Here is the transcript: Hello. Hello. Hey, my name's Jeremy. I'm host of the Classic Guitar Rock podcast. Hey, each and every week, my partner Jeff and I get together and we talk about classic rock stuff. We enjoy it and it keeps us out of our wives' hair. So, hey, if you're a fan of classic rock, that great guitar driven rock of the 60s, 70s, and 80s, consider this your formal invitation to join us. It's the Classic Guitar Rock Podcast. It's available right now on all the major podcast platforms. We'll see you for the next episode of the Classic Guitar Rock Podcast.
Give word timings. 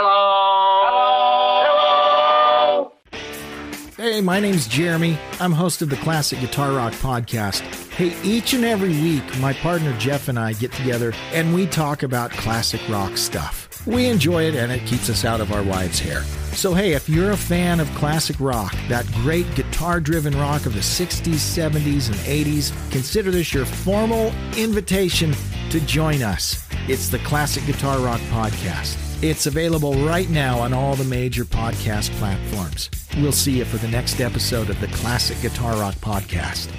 Hello. 0.00 1.64
Hello. 1.66 2.92
Hey, 3.96 4.20
my 4.20 4.38
name's 4.38 4.68
Jeremy. 4.68 5.18
I'm 5.40 5.50
host 5.50 5.82
of 5.82 5.90
the 5.90 5.96
Classic 5.96 6.38
Guitar 6.38 6.70
Rock 6.70 6.92
podcast. 6.92 7.62
Hey, 7.94 8.14
each 8.22 8.54
and 8.54 8.64
every 8.64 8.90
week, 8.90 9.24
my 9.40 9.54
partner 9.54 9.92
Jeff 9.98 10.28
and 10.28 10.38
I 10.38 10.52
get 10.52 10.70
together 10.70 11.12
and 11.32 11.52
we 11.52 11.66
talk 11.66 12.04
about 12.04 12.30
classic 12.30 12.80
rock 12.88 13.16
stuff. 13.16 13.84
We 13.88 14.06
enjoy 14.06 14.44
it 14.44 14.54
and 14.54 14.70
it 14.70 14.86
keeps 14.86 15.10
us 15.10 15.24
out 15.24 15.40
of 15.40 15.50
our 15.50 15.64
wives' 15.64 15.98
hair. 15.98 16.22
So, 16.54 16.74
hey, 16.74 16.92
if 16.92 17.08
you're 17.08 17.32
a 17.32 17.36
fan 17.36 17.80
of 17.80 17.92
classic 17.96 18.36
rock, 18.38 18.76
that 18.86 19.04
great 19.14 19.52
guitar 19.56 19.98
driven 19.98 20.38
rock 20.38 20.64
of 20.64 20.74
the 20.74 20.80
60s, 20.80 21.34
70s, 21.34 22.06
and 22.06 22.18
80s, 22.18 22.70
consider 22.92 23.32
this 23.32 23.52
your 23.52 23.64
formal 23.64 24.32
invitation 24.56 25.34
to 25.70 25.80
join 25.80 26.22
us. 26.22 26.67
It's 26.90 27.10
the 27.10 27.18
Classic 27.18 27.66
Guitar 27.66 27.98
Rock 27.98 28.20
Podcast. 28.30 28.96
It's 29.22 29.44
available 29.44 29.92
right 30.06 30.30
now 30.30 30.58
on 30.58 30.72
all 30.72 30.94
the 30.96 31.04
major 31.04 31.44
podcast 31.44 32.08
platforms. 32.12 32.88
We'll 33.18 33.30
see 33.30 33.58
you 33.58 33.66
for 33.66 33.76
the 33.76 33.88
next 33.88 34.22
episode 34.22 34.70
of 34.70 34.80
the 34.80 34.86
Classic 34.86 35.38
Guitar 35.42 35.74
Rock 35.76 35.96
Podcast. 35.96 36.70